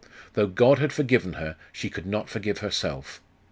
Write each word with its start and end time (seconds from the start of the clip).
though 0.33 0.47
God 0.47 0.79
had 0.79 0.91
forgiven 0.91 1.33
her, 1.33 1.55
she 1.71 1.87
could 1.87 2.07
not 2.07 2.27
forgive 2.27 2.57
herself. 2.57 3.21